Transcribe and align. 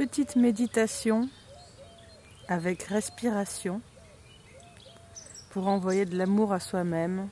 petite 0.00 0.34
méditation 0.34 1.28
avec 2.48 2.84
respiration 2.84 3.82
pour 5.50 5.68
envoyer 5.68 6.06
de 6.06 6.16
l'amour 6.16 6.54
à 6.54 6.58
soi-même 6.58 7.28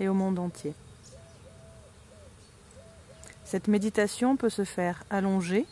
et 0.00 0.08
au 0.08 0.12
monde 0.12 0.40
entier. 0.40 0.74
Cette 3.44 3.68
méditation 3.68 4.36
peut 4.36 4.48
se 4.48 4.64
faire 4.64 5.04
allongée. 5.10 5.64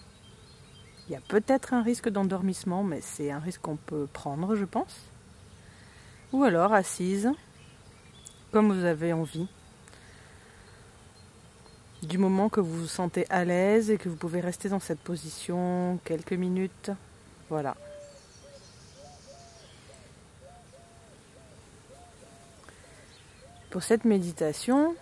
Il 1.09 1.15
y 1.15 1.17
a 1.17 1.21
peut-être 1.21 1.75
un 1.75 1.83
risque 1.83 2.09
d'endormissement, 2.09 2.85
mais 2.85 3.01
c'est 3.01 3.33
un 3.33 3.41
risque 3.41 3.63
qu'on 3.63 3.75
peut 3.75 4.07
prendre, 4.07 4.55
je 4.55 4.65
pense. 4.65 5.01
Ou 6.33 6.45
alors 6.45 6.75
assise, 6.75 7.33
comme 8.53 8.73
vous 8.73 8.85
avez 8.85 9.13
envie. 9.13 9.49
Du 12.09 12.19
moment 12.19 12.51
que 12.51 12.61
vous 12.61 12.81
vous 12.81 12.87
sentez 12.87 13.25
à 13.31 13.47
l'aise 13.47 13.91
et 13.91 13.97
que 13.97 14.11
vous 14.11 14.17
pouvez 14.17 14.41
rester 14.41 14.69
dans 14.69 14.79
cette 14.79 14.99
position 14.99 15.99
quelques 16.05 16.35
minutes. 16.35 16.91
Voilà. 17.49 17.77
Pour 23.71 23.83
cette 23.83 24.05
méditation, 24.05 24.95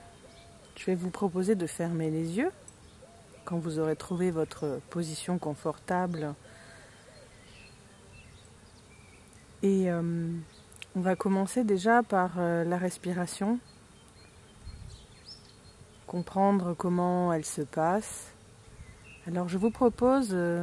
je 0.77 0.87
vais 0.87 0.95
vous 0.95 1.11
proposer 1.11 1.57
de 1.57 1.67
fermer 1.67 2.09
les 2.09 2.39
yeux 2.39 2.53
quand 3.45 3.59
vous 3.59 3.81
aurez 3.81 3.97
trouvé 3.97 4.31
votre 4.31 4.81
position 4.89 5.39
confortable. 5.39 6.35
Et 9.65 9.91
euh, 9.91 10.31
on 10.95 11.01
va 11.01 11.17
commencer 11.17 11.65
déjà 11.65 12.05
par 12.05 12.35
euh, 12.39 12.63
la 12.65 12.79
respiration, 12.79 13.59
comprendre 16.13 16.75
comment 16.75 17.33
elle 17.33 17.47
se 17.47 17.63
passe. 17.63 18.35
Alors 19.27 19.49
je 19.49 19.57
vous 19.57 19.71
propose 19.71 20.29
euh, 20.33 20.63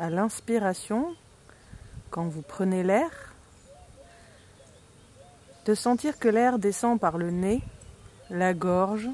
à 0.00 0.10
l'inspiration, 0.10 1.14
quand 2.10 2.26
vous 2.26 2.42
prenez 2.42 2.82
l'air, 2.82 3.08
de 5.64 5.74
sentir 5.74 6.18
que 6.18 6.26
l'air 6.26 6.58
descend 6.58 6.98
par 6.98 7.18
le 7.18 7.30
nez, 7.30 7.62
la 8.30 8.52
gorge, 8.52 9.08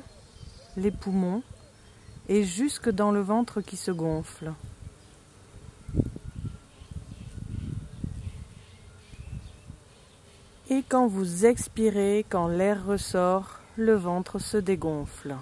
les 0.78 0.90
poumons 0.90 1.42
et 2.30 2.44
jusque 2.44 2.88
dans 2.88 3.10
le 3.10 3.20
ventre 3.20 3.60
qui 3.60 3.76
se 3.76 3.90
gonfle. 3.90 4.54
Et 10.70 10.82
quand 10.88 11.06
vous 11.06 11.44
expirez, 11.44 12.24
quand 12.30 12.48
l'air 12.48 12.86
ressort, 12.86 13.60
le 13.76 13.94
ventre 13.94 14.38
se 14.38 14.56
dégonfle. 14.56 15.36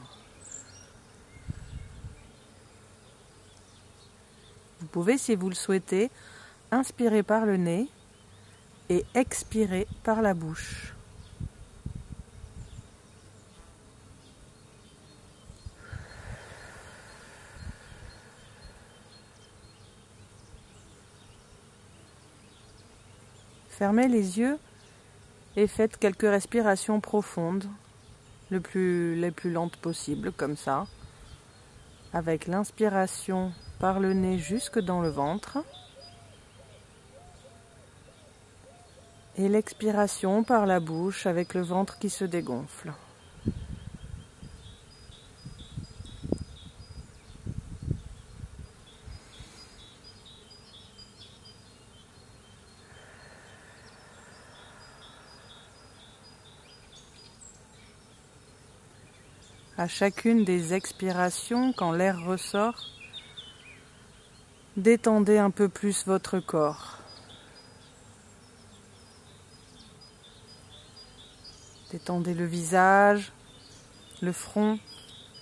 Vous 4.81 4.87
pouvez, 4.87 5.19
si 5.19 5.37
vous 5.37 5.49
le 5.49 5.55
souhaitez, 5.55 6.11
inspirer 6.71 7.23
par 7.23 7.47
le 7.47 7.57
nez 7.57 7.89
et 8.89 9.05
expirer 9.15 9.87
par 10.03 10.23
la 10.23 10.35
bouche. 10.35 10.95
Fermez 23.69 24.09
les 24.09 24.39
yeux 24.39 24.59
et 25.57 25.67
faites 25.67 25.97
quelques 25.97 26.23
respirations 26.23 27.01
profondes, 27.01 27.67
les 28.53 29.31
plus 29.31 29.51
lentes 29.51 29.77
possible, 29.77 30.33
comme 30.33 30.57
ça, 30.57 30.87
avec 32.13 32.47
l'inspiration 32.47 33.53
par 33.79 34.01
le 34.01 34.13
nez 34.13 34.39
jusque 34.39 34.79
dans 34.79 35.01
le 35.01 35.09
ventre 35.09 35.59
et 39.37 39.49
l'expiration 39.49 40.45
par 40.45 40.67
la 40.67 40.79
bouche 40.79 41.27
avec 41.27 41.55
le 41.55 41.63
ventre 41.63 41.99
qui 41.99 42.11
se 42.11 42.25
dégonfle. 42.25 42.93
À 59.79 59.89
chacune 59.89 60.45
des 60.45 60.75
expirations, 60.75 61.73
quand 61.73 61.93
l'air 61.93 62.23
ressort, 62.25 62.87
détendez 64.77 65.39
un 65.39 65.51
peu 65.51 65.69
plus 65.69 66.07
votre 66.07 66.41
corps. 66.41 66.99
Détendez 71.91 72.35
le 72.35 72.47
visage, 72.47 73.33
le 74.23 74.33
front, 74.33 74.79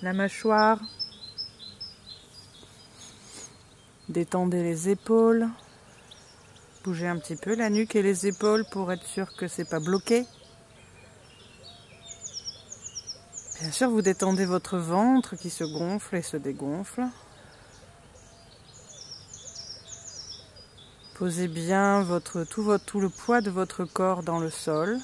la 0.03 0.13
mâchoire. 0.13 0.81
Détendez 4.09 4.63
les 4.63 4.89
épaules. 4.89 5.49
Bougez 6.83 7.07
un 7.07 7.19
petit 7.19 7.37
peu 7.37 7.55
la 7.55 7.71
nuque 7.71 7.95
et 7.95 8.03
les 8.03 8.27
épaules 8.27 8.65
pour 8.73 8.91
être 8.91 9.07
sûr 9.07 9.37
que 9.37 9.47
c'est 9.47 9.69
pas 9.69 9.81
bloqué. 9.81 10.27
Bien 13.60 13.72
sûr, 13.72 13.91
vous 13.91 14.00
détendez 14.00 14.47
votre 14.47 14.78
ventre 14.78 15.37
qui 15.37 15.50
se 15.50 15.65
gonfle 15.65 16.16
et 16.16 16.22
se 16.22 16.38
dégonfle. 16.38 17.04
Posez 21.19 21.47
bien 21.47 22.03
tout 22.25 23.00
le 23.00 23.09
poids 23.10 23.43
de 23.43 23.50
votre 23.50 23.84
corps 23.84 24.22
dans 24.22 24.38
le 24.38 24.48
sol. 24.48 24.98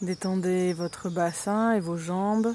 Détendez 0.00 0.72
votre 0.72 1.10
bassin 1.10 1.72
et 1.72 1.80
vos 1.80 1.98
jambes. 1.98 2.54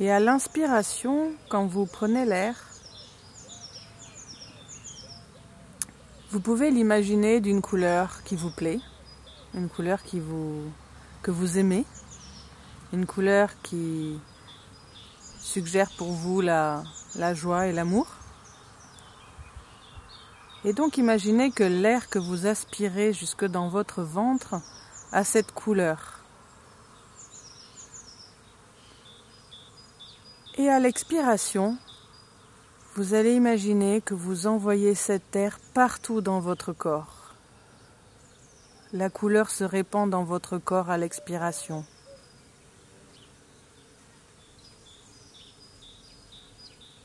Et 0.00 0.10
à 0.10 0.18
l'inspiration, 0.18 1.32
quand 1.48 1.66
vous 1.66 1.86
prenez 1.86 2.24
l'air, 2.24 2.56
vous 6.30 6.40
pouvez 6.40 6.72
l'imaginer 6.72 7.40
d'une 7.40 7.62
couleur 7.62 8.24
qui 8.24 8.34
vous 8.34 8.50
plaît, 8.50 8.80
une 9.54 9.68
couleur 9.68 10.00
que 10.02 11.30
vous 11.30 11.58
aimez, 11.58 11.84
une 12.92 13.06
couleur 13.06 13.50
qui 13.62 14.18
suggère 15.38 15.90
pour 15.96 16.10
vous 16.10 16.40
la 16.40 16.82
joie 17.34 17.68
et 17.68 17.72
l'amour. 17.72 18.08
Et 20.64 20.72
donc 20.72 20.98
imaginez 20.98 21.52
que 21.52 21.62
l'air 21.62 22.08
que 22.08 22.18
vous 22.18 22.46
aspirez 22.46 23.12
jusque 23.12 23.44
dans 23.44 23.68
votre 23.68 24.02
ventre 24.02 24.56
a 25.12 25.22
cette 25.22 25.52
couleur. 25.52 26.23
Et 30.56 30.68
à 30.68 30.78
l'expiration, 30.78 31.76
vous 32.94 33.14
allez 33.14 33.32
imaginer 33.32 34.00
que 34.00 34.14
vous 34.14 34.46
envoyez 34.46 34.94
cet 34.94 35.34
air 35.34 35.58
partout 35.74 36.20
dans 36.20 36.38
votre 36.38 36.72
corps. 36.72 37.34
La 38.92 39.10
couleur 39.10 39.50
se 39.50 39.64
répand 39.64 40.08
dans 40.08 40.22
votre 40.22 40.58
corps 40.58 40.90
à 40.90 40.96
l'expiration. 40.96 41.84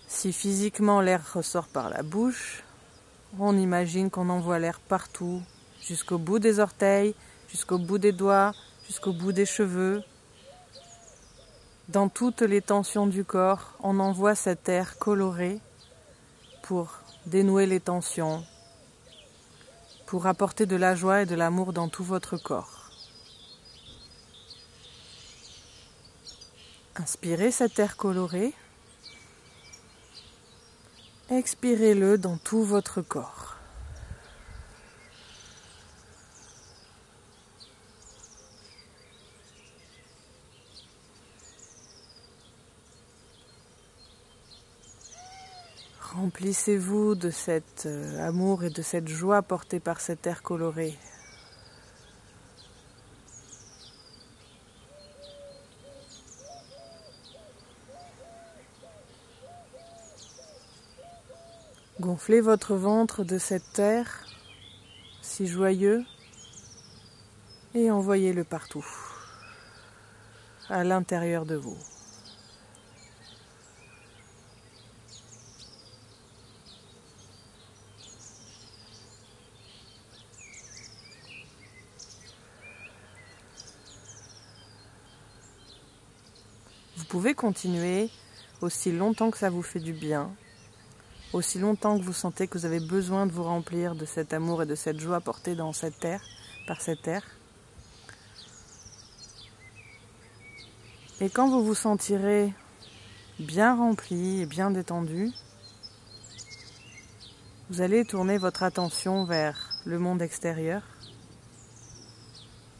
Si 0.07 0.31
physiquement 0.31 1.01
l'air 1.01 1.33
ressort 1.33 1.69
par 1.69 1.89
la 1.89 2.03
bouche, 2.03 2.63
on 3.39 3.57
imagine 3.57 4.11
qu'on 4.11 4.29
envoie 4.29 4.59
l'air 4.59 4.79
partout, 4.79 5.41
jusqu'au 5.81 6.19
bout 6.19 6.37
des 6.37 6.59
orteils, 6.59 7.15
jusqu'au 7.49 7.79
bout 7.79 7.97
des 7.97 8.11
doigts, 8.11 8.53
jusqu'au 8.85 9.11
bout 9.11 9.31
des 9.31 9.47
cheveux, 9.47 10.03
dans 11.89 12.07
toutes 12.07 12.43
les 12.43 12.61
tensions 12.61 13.07
du 13.07 13.23
corps, 13.25 13.73
on 13.81 13.99
envoie 13.99 14.35
cet 14.35 14.69
air 14.69 14.99
coloré 14.99 15.59
pour 16.61 16.99
dénouer 17.25 17.65
les 17.65 17.79
tensions, 17.79 18.45
pour 20.05 20.27
apporter 20.27 20.67
de 20.67 20.75
la 20.75 20.93
joie 20.93 21.23
et 21.23 21.25
de 21.25 21.33
l'amour 21.33 21.73
dans 21.73 21.89
tout 21.89 22.03
votre 22.03 22.37
corps. 22.37 22.91
Inspirez 26.95 27.49
cet 27.49 27.79
air 27.79 27.97
coloré, 27.97 28.53
expirez-le 31.31 32.19
dans 32.19 32.37
tout 32.37 32.63
votre 32.63 33.01
corps. 33.01 33.38
Remplissez-vous 46.15 47.13
de 47.13 47.29
cet 47.29 47.85
euh, 47.85 48.27
amour 48.27 48.63
et 48.63 48.71
de 48.71 48.81
cette 48.81 49.07
joie 49.07 49.43
portée 49.43 49.79
par 49.79 50.01
cet 50.01 50.25
air 50.25 50.41
coloré. 50.41 50.97
Gonflez 61.99 62.41
votre 62.41 62.75
ventre 62.75 63.23
de 63.23 63.37
cet 63.37 63.77
air 63.77 64.25
si 65.21 65.45
joyeux 65.45 66.03
et 67.75 67.91
envoyez-le 67.91 68.43
partout, 68.43 68.85
à 70.69 70.83
l'intérieur 70.83 71.45
de 71.45 71.55
vous. 71.55 71.77
Pouvez 87.09 87.33
continuer 87.33 88.07
aussi 88.61 88.91
longtemps 88.91 89.31
que 89.31 89.39
ça 89.39 89.49
vous 89.49 89.63
fait 89.63 89.79
du 89.79 89.93
bien, 89.93 90.29
aussi 91.33 91.57
longtemps 91.57 91.97
que 91.97 92.03
vous 92.03 92.13
sentez 92.13 92.47
que 92.47 92.55
vous 92.55 92.65
avez 92.65 92.79
besoin 92.79 93.25
de 93.25 93.31
vous 93.31 93.43
remplir 93.43 93.95
de 93.95 94.05
cet 94.05 94.31
amour 94.31 94.61
et 94.61 94.67
de 94.67 94.75
cette 94.75 94.99
joie 94.99 95.19
portée 95.19 95.55
dans 95.55 95.73
cette 95.73 95.99
terre, 95.99 96.21
par 96.67 96.81
cette 96.81 97.01
terre. 97.01 97.23
Et 101.19 101.31
quand 101.31 101.49
vous 101.49 101.65
vous 101.65 101.73
sentirez 101.73 102.53
bien 103.39 103.75
rempli 103.75 104.41
et 104.41 104.45
bien 104.45 104.69
détendu, 104.69 105.31
vous 107.71 107.81
allez 107.81 108.05
tourner 108.05 108.37
votre 108.37 108.61
attention 108.61 109.25
vers 109.25 109.81
le 109.83 109.97
monde 109.97 110.21
extérieur. 110.21 110.83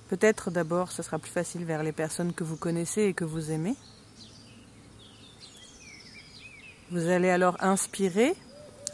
Peut-être 0.08 0.52
d'abord 0.52 0.92
ce 0.92 1.02
sera 1.02 1.18
plus 1.18 1.32
facile 1.32 1.66
vers 1.66 1.82
les 1.82 1.94
personnes 1.94 2.34
que 2.34 2.44
vous 2.44 2.58
connaissez 2.58 3.06
et 3.06 3.14
que 3.16 3.26
vous 3.26 3.50
aimez. 3.50 3.76
Vous 6.92 7.08
allez 7.08 7.30
alors 7.30 7.56
inspirer 7.60 8.36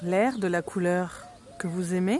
l'air 0.01 0.37
de 0.37 0.47
la 0.47 0.61
couleur 0.61 1.25
que 1.57 1.67
vous 1.67 1.93
aimez. 1.93 2.19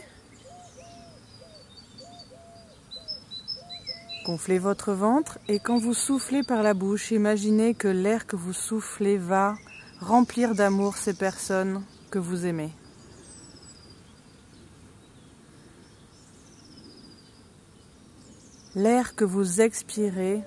Gonflez 4.26 4.58
votre 4.58 4.94
ventre 4.94 5.38
et 5.50 5.60
quand 5.60 5.78
vous 5.78 5.94
soufflez 5.94 6.44
par 6.44 6.64
la 6.64 6.74
bouche, 6.74 7.12
imaginez 7.12 7.74
que 7.74 7.90
l'air 7.90 8.26
que 8.26 8.38
vous 8.38 8.54
soufflez 8.54 9.18
va 9.18 9.56
remplir 10.00 10.56
d'amour 10.56 10.96
ces 10.96 11.14
personnes 11.14 11.84
que 12.10 12.20
vous 12.20 12.46
aimez. 12.46 12.72
L'air 18.76 19.14
que 19.16 19.26
vous 19.26 19.60
expirez 19.60 20.42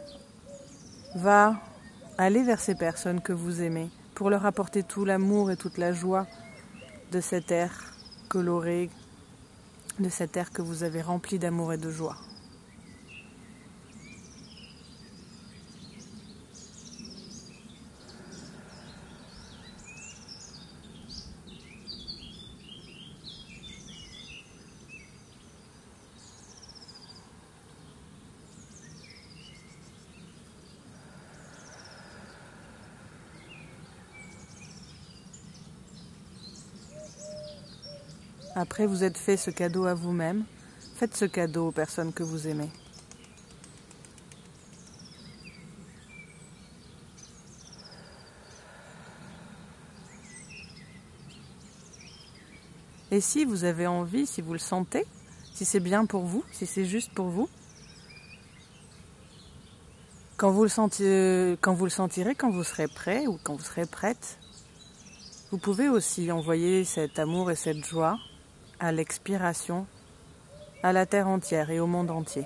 va 1.16 1.60
aller 2.16 2.42
vers 2.42 2.60
ces 2.60 2.74
personnes 2.74 3.20
que 3.20 3.34
vous 3.34 3.60
aimez 3.60 3.90
pour 4.18 4.30
leur 4.30 4.46
apporter 4.46 4.82
tout 4.82 5.04
l'amour 5.04 5.52
et 5.52 5.56
toute 5.56 5.78
la 5.78 5.92
joie 5.92 6.26
de 7.12 7.20
cet 7.20 7.52
air 7.52 7.70
coloré, 8.28 8.90
de 10.00 10.08
cet 10.08 10.36
air 10.36 10.50
que 10.50 10.60
vous 10.60 10.82
avez 10.82 11.00
rempli 11.00 11.38
d'amour 11.38 11.72
et 11.72 11.78
de 11.78 11.88
joie. 11.88 12.16
Après, 38.54 38.86
vous 38.86 39.04
êtes 39.04 39.18
fait 39.18 39.36
ce 39.36 39.50
cadeau 39.50 39.84
à 39.84 39.94
vous-même. 39.94 40.44
Faites 40.96 41.16
ce 41.16 41.24
cadeau 41.24 41.68
aux 41.68 41.72
personnes 41.72 42.12
que 42.12 42.22
vous 42.22 42.48
aimez. 42.48 42.70
Et 53.10 53.20
si 53.20 53.44
vous 53.44 53.64
avez 53.64 53.86
envie, 53.86 54.26
si 54.26 54.42
vous 54.42 54.52
le 54.52 54.58
sentez, 54.58 55.06
si 55.54 55.64
c'est 55.64 55.80
bien 55.80 56.04
pour 56.04 56.24
vous, 56.24 56.44
si 56.52 56.66
c'est 56.66 56.84
juste 56.84 57.12
pour 57.12 57.28
vous, 57.28 57.48
quand 60.36 60.50
vous, 60.50 60.62
le 60.62 60.68
sentirez, 60.68 61.56
quand 61.60 61.72
vous 61.72 61.84
le 61.84 61.90
sentirez, 61.90 62.34
quand 62.34 62.50
vous 62.50 62.64
serez 62.64 62.86
prêt 62.86 63.26
ou 63.26 63.38
quand 63.42 63.56
vous 63.56 63.64
serez 63.64 63.86
prête, 63.86 64.38
vous 65.50 65.58
pouvez 65.58 65.88
aussi 65.88 66.30
envoyer 66.30 66.84
cet 66.84 67.18
amour 67.18 67.50
et 67.50 67.56
cette 67.56 67.84
joie 67.84 68.18
à 68.80 68.92
l'expiration, 68.92 69.86
à 70.82 70.92
la 70.92 71.06
terre 71.06 71.28
entière 71.28 71.70
et 71.70 71.80
au 71.80 71.86
monde 71.86 72.10
entier. 72.10 72.44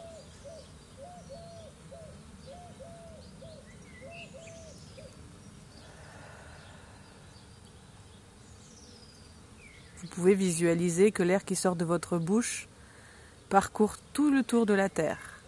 Vous 9.99 10.09
pouvez 10.09 10.35
visualiser 10.35 11.13
que 11.13 11.23
l'air 11.23 11.45
qui 11.45 11.57
sort 11.57 11.77
de 11.77 11.85
votre 11.85 12.19
bouche 12.19 12.69
parcourt 13.49 13.97
tout 14.13 14.31
le 14.31 14.43
tour 14.43 14.67
de 14.67 14.75
la 14.75 14.89
Terre. 14.89 15.41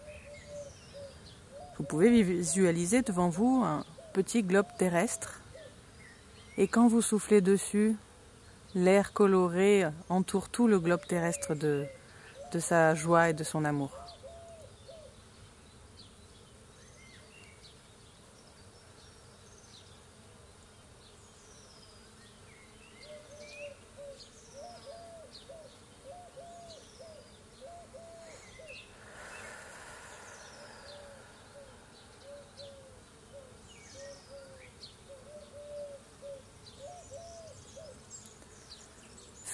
Vous 1.76 1.84
pouvez 1.84 2.22
visualiser 2.22 3.02
devant 3.02 3.28
vous 3.28 3.62
un 3.64 3.84
petit 4.12 4.42
globe 4.42 4.66
terrestre 4.78 5.40
et 6.56 6.68
quand 6.68 6.86
vous 6.86 7.02
soufflez 7.02 7.40
dessus, 7.40 7.96
L'air 8.76 9.12
coloré 9.12 9.84
entoure 10.08 10.48
tout 10.48 10.66
le 10.66 10.80
globe 10.80 11.06
terrestre 11.06 11.54
de, 11.54 11.84
de 12.52 12.58
sa 12.58 12.96
joie 12.96 13.30
et 13.30 13.32
de 13.32 13.44
son 13.44 13.64
amour. 13.64 14.03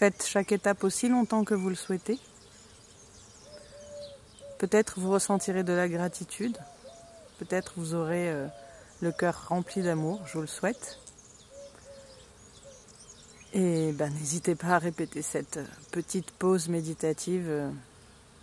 Faites 0.01 0.25
chaque 0.27 0.51
étape 0.51 0.83
aussi 0.83 1.11
longtemps 1.11 1.45
que 1.45 1.53
vous 1.53 1.69
le 1.69 1.75
souhaitez. 1.75 2.19
Peut-être 4.57 4.99
vous 4.99 5.11
ressentirez 5.11 5.63
de 5.63 5.75
la 5.75 5.91
gratitude. 5.91 6.57
Peut-être 7.39 7.75
vous 7.77 7.93
aurez 7.93 8.31
euh, 8.31 8.47
le 9.03 9.13
cœur 9.13 9.49
rempli 9.49 9.83
d'amour, 9.83 10.23
je 10.25 10.33
vous 10.33 10.41
le 10.41 10.47
souhaite. 10.47 10.99
Et 13.53 13.93
ben, 13.93 14.11
n'hésitez 14.15 14.55
pas 14.55 14.69
à 14.69 14.79
répéter 14.79 15.21
cette 15.21 15.59
euh, 15.59 15.67
petite 15.93 16.31
pause 16.31 16.71
méditative 16.71 17.45
euh, 17.51 17.71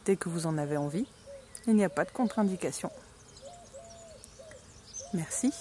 dès 0.06 0.16
que 0.16 0.30
vous 0.30 0.46
en 0.46 0.60
avez 0.60 0.78
envie. 0.78 1.08
Il 1.66 1.74
n'y 1.74 1.84
a 1.84 1.90
pas 1.90 2.06
de 2.06 2.12
contre-indication. 2.12 2.92
Merci. 5.12 5.52